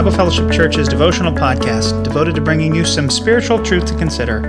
Bible 0.00 0.12
Fellowship 0.12 0.50
Church's 0.50 0.88
devotional 0.88 1.30
podcast 1.30 2.02
devoted 2.04 2.34
to 2.34 2.40
bringing 2.40 2.74
you 2.74 2.86
some 2.86 3.10
spiritual 3.10 3.62
truth 3.62 3.84
to 3.84 3.94
consider 3.98 4.46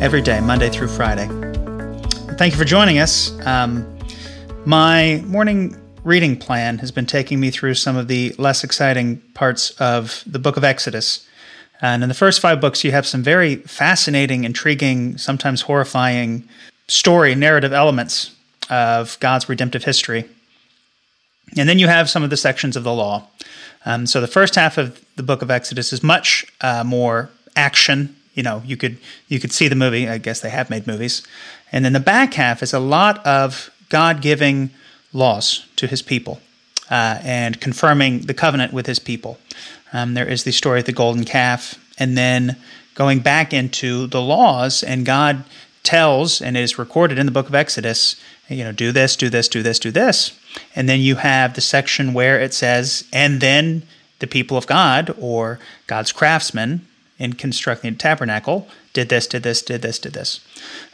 every 0.00 0.22
day, 0.22 0.40
Monday 0.40 0.70
through 0.70 0.86
Friday. 0.86 1.26
Thank 2.38 2.52
you 2.52 2.56
for 2.56 2.64
joining 2.64 3.00
us. 3.00 3.36
Um, 3.44 3.98
my 4.64 5.20
morning 5.26 5.76
reading 6.04 6.36
plan 6.36 6.78
has 6.78 6.92
been 6.92 7.04
taking 7.04 7.40
me 7.40 7.50
through 7.50 7.74
some 7.74 7.96
of 7.96 8.06
the 8.06 8.32
less 8.38 8.62
exciting 8.62 9.16
parts 9.34 9.72
of 9.80 10.22
the 10.24 10.38
book 10.38 10.56
of 10.56 10.62
Exodus. 10.62 11.26
And 11.80 12.04
in 12.04 12.08
the 12.08 12.14
first 12.14 12.38
five 12.38 12.60
books, 12.60 12.84
you 12.84 12.92
have 12.92 13.04
some 13.04 13.24
very 13.24 13.56
fascinating, 13.56 14.44
intriguing, 14.44 15.18
sometimes 15.18 15.62
horrifying 15.62 16.48
story, 16.86 17.34
narrative 17.34 17.72
elements 17.72 18.36
of 18.70 19.18
God's 19.18 19.48
redemptive 19.48 19.82
history. 19.82 20.26
And 21.56 21.68
then 21.68 21.80
you 21.80 21.88
have 21.88 22.08
some 22.08 22.22
of 22.22 22.30
the 22.30 22.36
sections 22.36 22.76
of 22.76 22.84
the 22.84 22.94
law. 22.94 23.26
Um, 23.84 24.06
so 24.06 24.20
the 24.20 24.26
first 24.28 24.54
half 24.54 24.78
of 24.78 25.04
the 25.16 25.22
book 25.22 25.42
of 25.42 25.50
Exodus 25.50 25.92
is 25.92 26.02
much 26.02 26.46
uh, 26.60 26.84
more 26.84 27.30
action. 27.56 28.16
You 28.34 28.42
know, 28.42 28.62
you 28.64 28.76
could 28.76 28.98
you 29.28 29.40
could 29.40 29.52
see 29.52 29.68
the 29.68 29.74
movie. 29.74 30.08
I 30.08 30.18
guess 30.18 30.40
they 30.40 30.50
have 30.50 30.70
made 30.70 30.86
movies. 30.86 31.22
And 31.70 31.84
then 31.84 31.92
the 31.92 32.00
back 32.00 32.34
half 32.34 32.62
is 32.62 32.72
a 32.72 32.78
lot 32.78 33.24
of 33.26 33.70
God 33.88 34.20
giving 34.20 34.70
laws 35.12 35.66
to 35.76 35.86
His 35.86 36.02
people 36.02 36.40
uh, 36.90 37.18
and 37.22 37.60
confirming 37.60 38.20
the 38.20 38.34
covenant 38.34 38.72
with 38.72 38.86
His 38.86 38.98
people. 38.98 39.38
Um, 39.92 40.14
there 40.14 40.28
is 40.28 40.44
the 40.44 40.52
story 40.52 40.80
of 40.80 40.86
the 40.86 40.92
golden 40.92 41.24
calf, 41.24 41.74
and 41.98 42.16
then 42.16 42.56
going 42.94 43.20
back 43.20 43.52
into 43.52 44.06
the 44.06 44.20
laws, 44.20 44.82
and 44.82 45.04
God 45.04 45.44
tells, 45.82 46.40
and 46.40 46.56
it 46.56 46.60
is 46.60 46.78
recorded 46.78 47.18
in 47.18 47.26
the 47.26 47.32
book 47.32 47.48
of 47.48 47.54
Exodus, 47.54 48.16
you 48.52 48.64
know, 48.64 48.72
do 48.72 48.92
this, 48.92 49.16
do 49.16 49.28
this, 49.28 49.48
do 49.48 49.62
this, 49.62 49.78
do 49.78 49.90
this. 49.90 50.38
And 50.76 50.88
then 50.88 51.00
you 51.00 51.16
have 51.16 51.54
the 51.54 51.60
section 51.60 52.14
where 52.14 52.40
it 52.40 52.54
says, 52.54 53.04
and 53.12 53.40
then 53.40 53.82
the 54.18 54.26
people 54.26 54.56
of 54.56 54.66
God 54.66 55.14
or 55.18 55.58
God's 55.86 56.12
craftsmen 56.12 56.86
in 57.18 57.34
constructing 57.34 57.92
the 57.92 57.98
tabernacle 57.98 58.68
did 58.92 59.08
this, 59.08 59.26
did 59.26 59.42
this, 59.42 59.62
did 59.62 59.82
this, 59.82 59.98
did 59.98 60.12
this. 60.12 60.40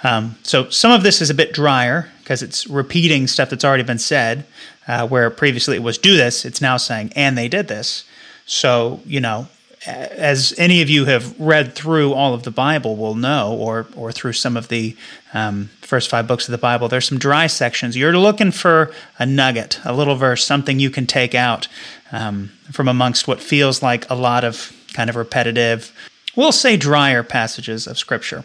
Um, 0.04 0.36
so 0.42 0.68
some 0.70 0.92
of 0.92 1.02
this 1.02 1.20
is 1.20 1.30
a 1.30 1.34
bit 1.34 1.52
drier 1.52 2.08
because 2.20 2.42
it's 2.42 2.66
repeating 2.66 3.26
stuff 3.26 3.50
that's 3.50 3.64
already 3.64 3.82
been 3.82 3.98
said, 3.98 4.44
uh, 4.86 5.06
where 5.06 5.30
previously 5.30 5.76
it 5.76 5.82
was 5.82 5.98
do 5.98 6.16
this, 6.16 6.44
it's 6.44 6.60
now 6.60 6.76
saying, 6.76 7.12
and 7.16 7.36
they 7.36 7.48
did 7.48 7.68
this. 7.68 8.04
So, 8.46 9.00
you 9.04 9.20
know, 9.20 9.48
as 9.86 10.54
any 10.58 10.82
of 10.82 10.90
you 10.90 11.04
have 11.04 11.38
read 11.40 11.74
through 11.74 12.12
all 12.12 12.34
of 12.34 12.42
the 12.42 12.50
Bible 12.50 12.96
will 12.96 13.14
know, 13.14 13.54
or 13.54 13.86
or 13.96 14.12
through 14.12 14.32
some 14.32 14.56
of 14.56 14.68
the 14.68 14.96
um, 15.32 15.70
first 15.82 16.10
five 16.10 16.26
books 16.26 16.48
of 16.48 16.52
the 16.52 16.58
Bible, 16.58 16.88
there's 16.88 17.08
some 17.08 17.18
dry 17.18 17.46
sections. 17.46 17.96
You're 17.96 18.16
looking 18.16 18.50
for 18.50 18.92
a 19.18 19.26
nugget, 19.26 19.80
a 19.84 19.92
little 19.92 20.16
verse, 20.16 20.44
something 20.44 20.78
you 20.78 20.90
can 20.90 21.06
take 21.06 21.34
out 21.34 21.68
um, 22.12 22.50
from 22.72 22.88
amongst 22.88 23.28
what 23.28 23.40
feels 23.40 23.82
like 23.82 24.08
a 24.10 24.14
lot 24.14 24.44
of 24.44 24.72
kind 24.92 25.10
of 25.10 25.16
repetitive, 25.16 25.92
we'll 26.36 26.52
say 26.52 26.76
drier 26.76 27.22
passages 27.22 27.86
of 27.86 27.98
Scripture. 27.98 28.44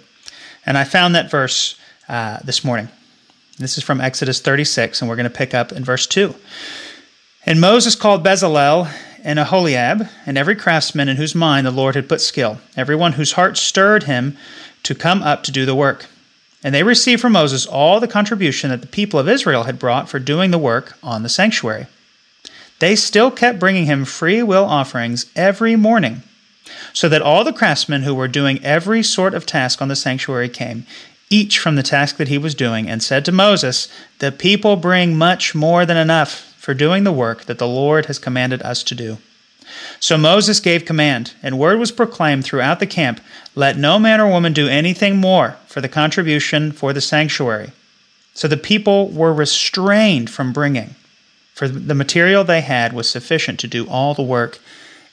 And 0.65 0.77
I 0.77 0.83
found 0.83 1.15
that 1.15 1.29
verse 1.29 1.79
uh, 2.07 2.39
this 2.43 2.63
morning. 2.63 2.89
This 3.59 3.77
is 3.77 3.83
from 3.83 4.01
Exodus 4.01 4.41
36, 4.41 5.01
and 5.01 5.09
we're 5.09 5.15
going 5.15 5.29
to 5.29 5.35
pick 5.35 5.53
up 5.53 5.71
in 5.71 5.83
verse 5.83 6.07
2. 6.07 6.33
And 7.45 7.61
Moses 7.61 7.95
called 7.95 8.23
Bezalel 8.23 8.91
and 9.23 9.39
Oholiab, 9.39 10.09
and 10.25 10.37
every 10.37 10.55
craftsman 10.55 11.07
in 11.07 11.17
whose 11.17 11.33
mind 11.33 11.65
the 11.65 11.71
Lord 11.71 11.95
had 11.95 12.09
put 12.09 12.21
skill, 12.21 12.59
every 12.75 12.95
one 12.95 13.13
whose 13.13 13.33
heart 13.33 13.57
stirred 13.57 14.03
him 14.03 14.37
to 14.83 14.93
come 14.93 15.23
up 15.23 15.43
to 15.43 15.51
do 15.51 15.65
the 15.65 15.75
work. 15.75 16.07
And 16.63 16.73
they 16.73 16.83
received 16.83 17.21
from 17.21 17.33
Moses 17.33 17.65
all 17.65 17.99
the 17.99 18.07
contribution 18.07 18.69
that 18.69 18.81
the 18.81 18.87
people 18.87 19.19
of 19.19 19.29
Israel 19.29 19.63
had 19.63 19.79
brought 19.79 20.09
for 20.09 20.19
doing 20.19 20.51
the 20.51 20.57
work 20.57 20.97
on 21.01 21.23
the 21.23 21.29
sanctuary. 21.29 21.87
They 22.79 22.95
still 22.95 23.31
kept 23.31 23.59
bringing 23.59 23.85
him 23.85 24.05
free 24.05 24.43
will 24.43 24.65
offerings 24.65 25.25
every 25.35 25.75
morning, 25.75 26.23
so 26.91 27.07
that 27.09 27.21
all 27.21 27.43
the 27.43 27.53
craftsmen 27.53 28.03
who 28.03 28.13
were 28.13 28.27
doing 28.27 28.63
every 28.63 29.03
sort 29.03 29.33
of 29.33 29.45
task 29.45 29.81
on 29.81 29.87
the 29.87 29.95
sanctuary 29.95 30.49
came, 30.49 30.85
each 31.29 31.59
from 31.59 31.75
the 31.75 31.83
task 31.83 32.17
that 32.17 32.27
he 32.27 32.37
was 32.37 32.55
doing, 32.55 32.89
and 32.89 33.01
said 33.01 33.25
to 33.25 33.31
Moses, 33.31 33.87
The 34.19 34.31
people 34.31 34.75
bring 34.75 35.17
much 35.17 35.55
more 35.55 35.85
than 35.85 35.97
enough 35.97 36.52
for 36.63 36.73
doing 36.73 37.03
the 37.03 37.11
work 37.11 37.43
that 37.43 37.57
the 37.57 37.67
Lord 37.67 38.05
has 38.05 38.17
commanded 38.17 38.61
us 38.61 38.83
to 38.83 38.95
do. 38.95 39.17
So 39.99 40.17
Moses 40.17 40.61
gave 40.61 40.85
command, 40.85 41.33
and 41.43 41.59
word 41.59 41.77
was 41.77 41.91
proclaimed 41.91 42.45
throughout 42.45 42.79
the 42.79 42.87
camp 42.87 43.19
let 43.53 43.77
no 43.77 43.99
man 43.99 44.21
or 44.21 44.29
woman 44.29 44.53
do 44.53 44.69
anything 44.69 45.17
more 45.17 45.57
for 45.67 45.81
the 45.81 45.89
contribution 45.89 46.71
for 46.71 46.93
the 46.93 47.01
sanctuary. 47.01 47.73
So 48.33 48.47
the 48.47 48.55
people 48.55 49.09
were 49.09 49.33
restrained 49.33 50.29
from 50.29 50.53
bringing, 50.53 50.95
for 51.53 51.67
the 51.67 51.93
material 51.93 52.45
they 52.45 52.61
had 52.61 52.93
was 52.93 53.09
sufficient 53.09 53.59
to 53.59 53.67
do 53.67 53.85
all 53.89 54.13
the 54.13 54.23
work 54.23 54.59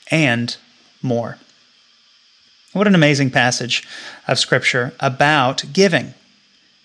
and 0.09 0.55
more. 1.01 1.37
What 2.71 2.87
an 2.87 2.95
amazing 2.95 3.29
passage 3.29 3.85
of 4.25 4.39
Scripture 4.39 4.93
about 5.01 5.65
giving. 5.73 6.13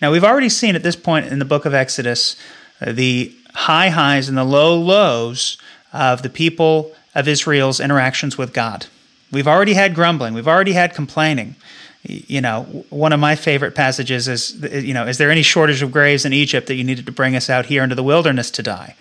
Now, 0.01 0.11
we've 0.11 0.25
already 0.25 0.49
seen 0.49 0.75
at 0.75 0.83
this 0.83 0.97
point 0.97 1.27
in 1.27 1.39
the 1.39 1.45
book 1.45 1.63
of 1.63 1.73
Exodus 1.73 2.35
uh, 2.81 2.91
the 2.91 3.33
high 3.57 3.89
highs 3.89 4.29
and 4.29 4.37
the 4.37 4.43
low 4.43 4.79
lows 4.79 5.57
of 5.91 6.21
the 6.21 6.29
people 6.29 6.91
of 7.15 7.27
Israel's 7.27 7.79
interactions 7.79 8.37
with 8.37 8.53
God. 8.53 8.85
We've 9.31 9.47
already 9.47 9.73
had 9.73 9.95
grumbling, 9.95 10.35
we've 10.35 10.47
already 10.47 10.73
had 10.73 10.93
complaining. 10.93 11.55
You 12.03 12.39
know, 12.39 12.63
one 12.89 13.11
of 13.11 13.19
my 13.19 13.35
favorite 13.35 13.73
passages 13.73 14.27
is, 14.27 14.55
you 14.85 14.93
know, 14.93 15.07
is 15.07 15.17
there 15.17 15.31
any 15.31 15.41
shortage 15.41 15.81
of 15.81 15.91
graves 15.91 16.23
in 16.23 16.31
Egypt 16.31 16.67
that 16.67 16.75
you 16.75 16.83
needed 16.83 17.07
to 17.07 17.11
bring 17.11 17.35
us 17.35 17.49
out 17.49 17.65
here 17.65 17.83
into 17.83 17.95
the 17.95 18.03
wilderness 18.03 18.51
to 18.51 18.63
die? 18.63 18.95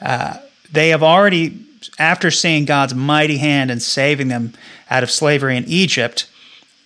Uh, 0.00 0.36
they 0.70 0.88
have 0.88 1.02
already, 1.02 1.64
after 1.98 2.30
seeing 2.30 2.64
God's 2.64 2.94
mighty 2.94 3.38
hand 3.38 3.70
and 3.70 3.80
saving 3.80 4.28
them 4.28 4.52
out 4.90 5.04
of 5.04 5.10
slavery 5.10 5.56
in 5.56 5.64
Egypt, 5.66 6.28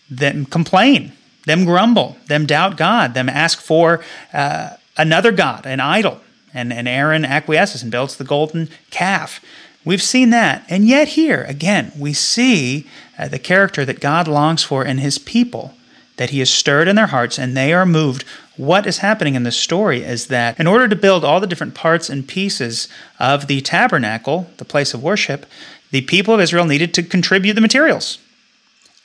them 0.09 0.45
complain, 0.45 1.13
them 1.47 1.65
grumble, 1.65 2.19
them 2.27 2.45
doubt 2.47 2.77
God, 2.77 3.15
them 3.15 3.29
ask 3.29 3.59
for 3.59 4.05
uh, 4.33 4.77
another 4.97 5.33
God, 5.33 5.67
an 5.67 5.81
idol 5.81 6.21
and, 6.57 6.73
and 6.73 6.89
Aaron 6.89 7.25
acquiesces 7.25 7.83
and 7.83 7.93
builds 7.93 8.17
the 8.17 8.25
golden 8.25 8.69
calf. 8.91 9.41
We've 9.85 10.03
seen 10.03 10.31
that. 10.31 10.65
And 10.69 10.87
yet, 10.87 11.09
here, 11.09 11.45
again, 11.45 11.93
we 11.97 12.13
see 12.13 12.87
uh, 13.19 13.29
the 13.29 13.39
character 13.39 13.85
that 13.85 14.01
God 14.01 14.27
longs 14.27 14.65
for 14.65 14.85
in 14.85 14.99
his 14.99 15.19
people, 15.19 15.75
that 16.17 16.31
he 16.31 16.41
is 16.41 16.51
stirred 16.51 16.89
in 16.89 16.97
their 16.97 17.07
hearts 17.07 17.39
and 17.39 17.57
they 17.57 17.73
are 17.73 17.87
moved. 17.87 18.25
What 18.57 18.87
is 18.87 18.99
happening 18.99 19.35
in 19.35 19.45
this 19.45 19.57
story 19.57 20.03
is 20.03 20.27
that 20.27 20.59
in 20.59 20.67
order 20.67 20.89
to 20.89 20.97
build 20.97 21.25
all 21.25 21.41
the 21.41 21.47
different 21.47 21.75
parts 21.75 22.11
and 22.11 22.27
pieces 22.27 22.89
of 23.21 23.47
the 23.47 23.61
tabernacle, 23.61 24.51
the 24.57 24.65
place 24.65 24.95
of 24.95 25.03
worship, 25.03 25.47
the 25.91 26.01
people 26.01 26.35
of 26.35 26.41
Israel 26.41 26.65
needed 26.65 26.93
to 26.95 27.03
contribute 27.03 27.55
the 27.55 27.61
materials. 27.61 28.19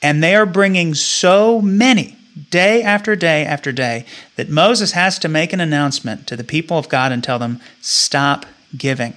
And 0.00 0.22
they 0.22 0.34
are 0.34 0.46
bringing 0.46 0.94
so 0.94 1.60
many 1.60 2.16
day 2.50 2.82
after 2.82 3.16
day 3.16 3.44
after 3.44 3.72
day 3.72 4.04
that 4.36 4.48
Moses 4.48 4.92
has 4.92 5.18
to 5.20 5.28
make 5.28 5.52
an 5.52 5.60
announcement 5.60 6.26
to 6.26 6.36
the 6.36 6.44
people 6.44 6.78
of 6.78 6.88
God 6.88 7.12
and 7.12 7.22
tell 7.22 7.38
them, 7.38 7.60
stop 7.80 8.46
giving. 8.76 9.14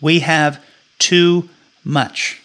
We 0.00 0.20
have 0.20 0.62
too 0.98 1.48
much. 1.84 2.40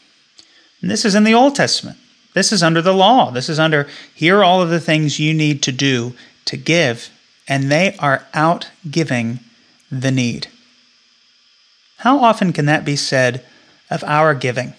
And 0.81 0.89
this 0.89 1.05
is 1.05 1.15
in 1.15 1.23
the 1.23 1.33
Old 1.33 1.55
Testament. 1.55 1.97
This 2.33 2.51
is 2.51 2.61
under 2.61 2.81
the 2.81 2.93
law. 2.93 3.31
This 3.31 3.49
is 3.49 3.59
under, 3.59 3.87
here 4.13 4.39
are 4.39 4.43
all 4.43 4.61
of 4.61 4.69
the 4.69 4.79
things 4.79 5.19
you 5.19 5.33
need 5.33 5.61
to 5.63 5.71
do 5.71 6.13
to 6.45 6.57
give, 6.57 7.09
and 7.47 7.71
they 7.71 7.95
are 7.97 8.25
out 8.33 8.69
giving 8.89 9.39
the 9.91 10.11
need. 10.11 10.47
How 11.97 12.19
often 12.19 12.53
can 12.53 12.65
that 12.67 12.85
be 12.85 12.95
said 12.95 13.43
of 13.89 14.03
our 14.03 14.33
giving? 14.35 14.73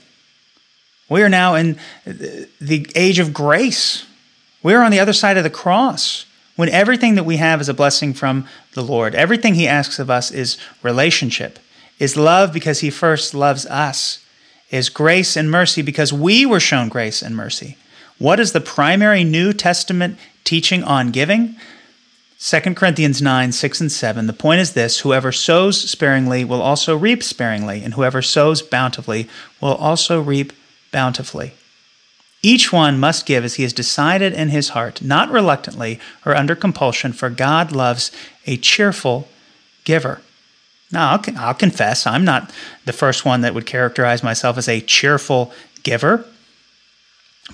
We 1.08 1.22
are 1.22 1.28
now 1.28 1.54
in 1.54 1.78
the 2.04 2.86
age 2.94 3.18
of 3.18 3.32
grace. 3.32 4.06
We're 4.62 4.82
on 4.82 4.90
the 4.90 5.00
other 5.00 5.12
side 5.12 5.36
of 5.36 5.44
the 5.44 5.50
cross 5.50 6.26
when 6.56 6.68
everything 6.70 7.14
that 7.14 7.24
we 7.24 7.36
have 7.36 7.60
is 7.60 7.68
a 7.68 7.74
blessing 7.74 8.12
from 8.12 8.46
the 8.74 8.82
Lord. 8.82 9.14
Everything 9.14 9.54
He 9.54 9.68
asks 9.68 9.98
of 9.98 10.10
us 10.10 10.30
is 10.30 10.58
relationship, 10.82 11.58
is 11.98 12.16
love 12.16 12.52
because 12.52 12.80
He 12.80 12.90
first 12.90 13.34
loves 13.34 13.64
us, 13.66 14.24
is 14.70 14.88
grace 14.88 15.36
and 15.36 15.50
mercy 15.50 15.82
because 15.82 16.12
we 16.12 16.44
were 16.44 16.60
shown 16.60 16.88
grace 16.88 17.22
and 17.22 17.36
mercy. 17.36 17.76
What 18.18 18.40
is 18.40 18.52
the 18.52 18.60
primary 18.60 19.22
New 19.22 19.52
Testament 19.52 20.18
teaching 20.42 20.82
on 20.82 21.12
giving? 21.12 21.54
2 22.40 22.60
Corinthians 22.74 23.22
9, 23.22 23.52
6 23.52 23.80
and 23.80 23.92
7. 23.92 24.26
The 24.26 24.32
point 24.32 24.60
is 24.60 24.72
this 24.72 25.00
whoever 25.00 25.32
sows 25.32 25.88
sparingly 25.90 26.44
will 26.44 26.62
also 26.62 26.96
reap 26.96 27.22
sparingly, 27.22 27.82
and 27.82 27.94
whoever 27.94 28.22
sows 28.22 28.62
bountifully 28.62 29.28
will 29.60 29.74
also 29.74 30.20
reap 30.20 30.52
bountifully. 30.90 31.52
Each 32.42 32.72
one 32.72 33.00
must 33.00 33.26
give 33.26 33.44
as 33.44 33.56
he 33.56 33.64
has 33.64 33.72
decided 33.72 34.32
in 34.32 34.50
his 34.50 34.70
heart, 34.70 35.02
not 35.02 35.30
reluctantly 35.30 35.98
or 36.24 36.36
under 36.36 36.54
compulsion, 36.54 37.12
for 37.12 37.30
God 37.30 37.72
loves 37.72 38.12
a 38.46 38.56
cheerful 38.56 39.28
giver. 39.84 40.20
Now, 40.92 41.12
I'll, 41.12 41.24
I'll, 41.36 41.54
confess, 41.54 42.06
I'm 42.06 42.24
not 42.24 42.50
the 42.84 42.92
first 42.92 43.24
one 43.24 43.40
that 43.42 43.54
would 43.54 43.66
characterize 43.66 44.22
myself 44.22 44.56
as 44.56 44.68
a 44.68 44.80
cheerful 44.80 45.52
giver, 45.82 46.24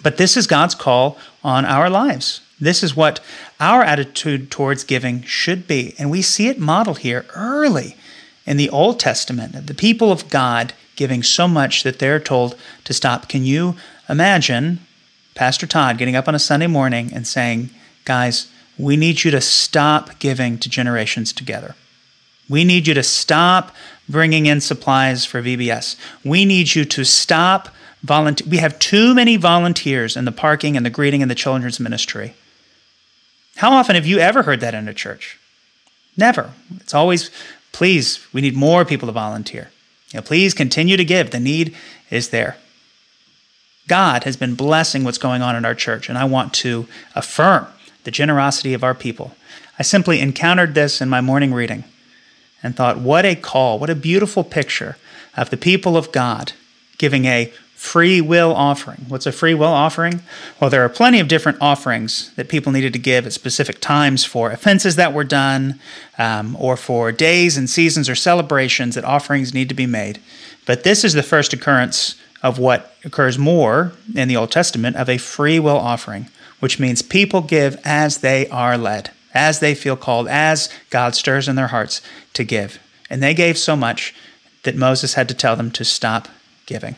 but 0.03 0.19
this 0.19 0.37
is 0.37 0.47
God's 0.47 0.75
call 0.75 1.19
on 1.43 1.65
our 1.65 1.89
lives. 1.89 2.41
This 2.61 2.83
is 2.83 2.97
what 2.97 3.21
our 3.61 3.83
attitude 3.83 4.51
towards 4.51 4.85
giving 4.85 5.23
should 5.23 5.67
be. 5.67 5.95
And 5.99 6.11
we 6.11 6.23
see 6.23 6.49
it 6.49 6.59
modeled 6.59 6.99
here 6.99 7.27
early 7.35 7.97
in 8.47 8.57
the 8.57 8.71
Old 8.71 9.01
Testament. 9.01 9.67
The 9.67 9.75
people 9.75 10.13
of 10.13 10.29
God 10.31 10.73
giving 10.97 11.23
so 11.23 11.49
much 11.49 11.83
that 11.83 11.99
they're 11.99 12.21
told 12.21 12.57
to 12.85 12.95
stop. 12.95 13.29
Can 13.29 13.45
you 13.45 13.77
imagine 14.09 14.81
Pastor 15.35 15.67
Todd 15.67 15.99
getting 15.99 16.17
up 16.17 16.29
on 16.29 16.35
a 16.35 16.39
Sunday 16.39 16.67
morning 16.67 17.11
and 17.13 17.27
saying, 17.27 17.71
Guys, 18.05 18.49
we 18.79 18.97
need 18.97 19.25
you 19.25 19.31
to 19.31 19.41
stop 19.41 20.19
giving 20.19 20.59
to 20.59 20.69
Generations 20.69 21.33
Together. 21.33 21.75
We 22.49 22.65
need 22.65 22.87
you 22.87 22.95
to 22.95 23.03
stop 23.03 23.75
bringing 24.09 24.47
in 24.47 24.61
supplies 24.61 25.25
for 25.25 25.43
VBS. 25.43 25.97
We 26.25 26.45
need 26.45 26.75
you 26.75 26.85
to 26.85 27.05
stop 27.05 27.69
volunteer. 28.03 28.47
We 28.51 28.59
have 28.59 28.79
too 28.79 29.15
many 29.15 29.37
volunteers 29.37 30.17
in 30.17 30.25
the 30.25 30.33
parking 30.33 30.77
and 30.77 30.85
the 30.85 30.91
greeting 30.91 31.23
and 31.23 31.31
the 31.31 31.35
children's 31.35 31.81
ministry. 31.81 32.35
How 33.57 33.73
often 33.73 33.95
have 33.95 34.07
you 34.07 34.19
ever 34.19 34.43
heard 34.43 34.61
that 34.61 34.75
in 34.75 34.89
a 34.89 34.95
church? 34.95 35.39
Never. 36.17 36.53
It's 36.77 36.95
always, 36.95 37.31
please, 37.73 38.25
we 38.33 38.41
need 38.41 38.57
more 38.57 38.85
people 38.85 39.07
to 39.07 39.13
volunteer. 39.13 39.71
You 40.13 40.19
know, 40.19 40.23
please 40.23 40.53
continue 40.53 40.97
to 40.97 41.05
give. 41.05 41.31
The 41.31 41.41
need 41.41 41.75
is 42.11 42.29
there. 42.29 42.57
God 43.87 44.25
has 44.25 44.37
been 44.37 44.55
blessing 44.55 45.05
what's 45.05 45.19
going 45.19 45.43
on 45.43 45.57
in 45.57 45.65
our 45.65 45.75
church, 45.75 46.09
and 46.09 46.17
I 46.17 46.25
want 46.25 46.55
to 46.55 46.87
affirm 47.15 47.67
the 48.05 48.11
generosity 48.11 48.75
of 48.75 48.85
our 48.85 48.95
people. 48.95 49.35
I 49.79 49.83
simply 49.83 50.21
encountered 50.21 50.75
this 50.75 51.01
in 51.01 51.09
my 51.09 51.21
morning 51.21 51.53
reading 51.53 51.85
and 52.63 52.77
thought, 52.77 52.99
what 52.99 53.25
a 53.25 53.35
call, 53.35 53.79
what 53.79 53.91
a 53.91 53.95
beautiful 53.95 54.45
picture 54.45 54.97
of 55.37 55.51
the 55.51 55.57
people 55.57 55.97
of 55.97 56.13
God 56.13 56.53
giving 56.97 57.25
a 57.25 57.53
free 57.75 58.21
will 58.21 58.55
offering. 58.55 59.05
What's 59.09 59.27
a 59.27 59.33
free 59.33 59.53
will 59.53 59.69
offering? 59.69 60.23
Well, 60.59 60.71
there 60.71 60.85
are 60.85 60.89
plenty 60.89 61.21
of 61.21 61.29
different 61.29 61.59
offerings 61.61 62.33
that 62.37 62.49
people 62.49 62.73
needed 62.73 62.95
to 62.95 62.99
give 62.99 63.27
at 63.27 63.35
specific 63.35 63.81
times 63.81 64.25
for 64.25 64.51
offenses 64.51 64.97
that 64.97 65.13
were 65.13 65.25
done, 65.25 65.79
um, 66.17 66.57
or 66.59 66.79
for 66.79 67.13
days 67.13 67.59
and 67.59 67.69
seasons 67.69 68.09
or 68.09 68.15
celebrations 68.15 68.95
that 68.95 69.05
offerings 69.05 69.53
need 69.53 69.69
to 69.69 69.75
be 69.75 69.87
made. 69.87 70.19
But 70.65 70.85
this 70.85 71.05
is 71.05 71.13
the 71.13 71.23
first 71.23 71.53
occurrence 71.53 72.15
of 72.45 72.59
what 72.59 72.95
occurs 73.05 73.39
more 73.39 73.95
in 74.15 74.29
the 74.29 74.37
Old 74.37 74.53
Testament 74.53 74.97
of 74.97 75.09
a 75.09 75.17
free 75.17 75.59
will 75.59 75.79
offering, 75.79 76.29
which 76.61 76.79
means 76.79 77.01
people 77.01 77.41
give 77.41 77.81
as 77.85 78.19
they 78.19 78.47
are 78.49 78.77
led, 78.77 79.11
as 79.33 79.61
they 79.61 79.75
feel 79.75 79.97
called, 79.97 80.29
as 80.29 80.69
God 80.91 81.15
stirs 81.15 81.49
in 81.49 81.57
their 81.57 81.69
hearts 81.69 82.03
to 82.35 82.45
give. 82.45 82.79
And 83.09 83.23
they 83.23 83.33
gave 83.33 83.57
so 83.57 83.75
much 83.75 84.15
that 84.65 84.77
Moses 84.77 85.15
had 85.15 85.27
to 85.29 85.35
tell 85.35 85.57
them 85.57 85.71
to 85.73 85.85
stop 85.87 86.29
giving. 86.67 86.97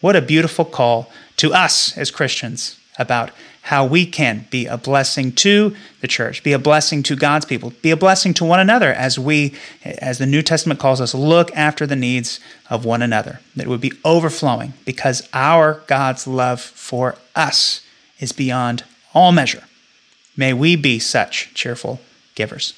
What 0.00 0.16
a 0.16 0.22
beautiful 0.22 0.64
call 0.64 1.12
to 1.36 1.52
us 1.52 1.96
as 1.98 2.10
Christians 2.10 2.78
about 2.98 3.30
how 3.62 3.84
we 3.86 4.04
can 4.04 4.46
be 4.50 4.66
a 4.66 4.76
blessing 4.76 5.32
to 5.32 5.74
the 6.00 6.08
church, 6.08 6.42
be 6.42 6.52
a 6.52 6.58
blessing 6.58 7.02
to 7.04 7.14
God's 7.16 7.44
people, 7.44 7.72
be 7.80 7.90
a 7.90 7.96
blessing 7.96 8.34
to 8.34 8.44
one 8.44 8.60
another 8.60 8.92
as 8.92 9.18
we, 9.18 9.54
as 9.84 10.18
the 10.18 10.26
New 10.26 10.42
Testament 10.42 10.80
calls 10.80 11.00
us, 11.00 11.14
look 11.14 11.54
after 11.56 11.86
the 11.86 11.96
needs 11.96 12.40
of 12.68 12.84
one 12.84 13.02
another. 13.02 13.40
That 13.54 13.66
it 13.66 13.68
would 13.68 13.80
be 13.80 13.92
overflowing 14.04 14.74
because 14.84 15.28
our 15.32 15.82
God's 15.86 16.26
love 16.26 16.60
for 16.60 17.16
us 17.36 17.86
is 18.18 18.32
beyond 18.32 18.84
all 19.14 19.32
measure. 19.32 19.64
May 20.36 20.52
we 20.52 20.76
be 20.76 20.98
such 20.98 21.54
cheerful 21.54 22.00
givers. 22.34 22.74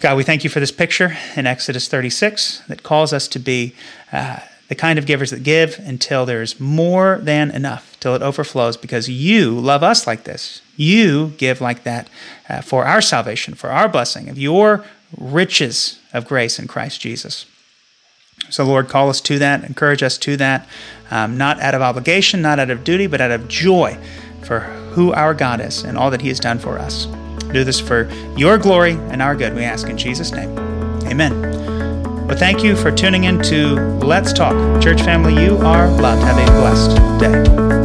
God, 0.00 0.16
we 0.16 0.22
thank 0.22 0.44
you 0.44 0.50
for 0.50 0.60
this 0.60 0.72
picture 0.72 1.16
in 1.34 1.46
Exodus 1.46 1.88
36 1.88 2.62
that 2.68 2.82
calls 2.82 3.12
us 3.12 3.26
to 3.28 3.38
be. 3.38 3.74
Uh, 4.12 4.38
the 4.68 4.74
kind 4.74 4.98
of 4.98 5.06
givers 5.06 5.30
that 5.30 5.42
give 5.42 5.78
until 5.80 6.24
there's 6.24 6.58
more 6.58 7.18
than 7.22 7.50
enough, 7.50 7.98
till 8.00 8.14
it 8.14 8.22
overflows, 8.22 8.76
because 8.76 9.08
you 9.08 9.58
love 9.58 9.82
us 9.82 10.06
like 10.06 10.24
this. 10.24 10.62
You 10.76 11.32
give 11.36 11.60
like 11.60 11.84
that 11.84 12.08
uh, 12.48 12.60
for 12.60 12.84
our 12.84 13.00
salvation, 13.00 13.54
for 13.54 13.70
our 13.70 13.88
blessing, 13.88 14.28
of 14.28 14.38
your 14.38 14.84
riches 15.18 16.00
of 16.12 16.26
grace 16.26 16.58
in 16.58 16.66
Christ 16.66 17.00
Jesus. 17.00 17.46
So, 18.50 18.64
Lord, 18.64 18.88
call 18.88 19.08
us 19.08 19.20
to 19.22 19.38
that, 19.38 19.64
encourage 19.64 20.02
us 20.02 20.18
to 20.18 20.36
that, 20.38 20.68
um, 21.10 21.38
not 21.38 21.60
out 21.60 21.74
of 21.74 21.82
obligation, 21.82 22.42
not 22.42 22.58
out 22.58 22.70
of 22.70 22.84
duty, 22.84 23.06
but 23.06 23.20
out 23.20 23.30
of 23.30 23.48
joy 23.48 23.98
for 24.42 24.60
who 24.60 25.12
our 25.12 25.34
God 25.34 25.60
is 25.60 25.82
and 25.82 25.96
all 25.96 26.10
that 26.10 26.20
He 26.20 26.28
has 26.28 26.40
done 26.40 26.58
for 26.58 26.78
us. 26.78 27.06
Do 27.52 27.64
this 27.64 27.80
for 27.80 28.10
your 28.36 28.58
glory 28.58 28.92
and 28.92 29.22
our 29.22 29.36
good, 29.36 29.54
we 29.54 29.62
ask 29.62 29.88
in 29.88 29.96
Jesus' 29.96 30.32
name. 30.32 30.56
Amen. 31.06 31.53
But 32.34 32.40
thank 32.40 32.64
you 32.64 32.74
for 32.74 32.90
tuning 32.90 33.24
in 33.24 33.40
to 33.42 33.76
Let's 34.04 34.32
Talk. 34.32 34.82
Church 34.82 35.02
family, 35.02 35.40
you 35.40 35.56
are 35.58 35.88
loved. 35.88 36.20
Have 36.24 36.36
a 36.36 36.50
blessed 36.58 37.20
day. 37.20 37.83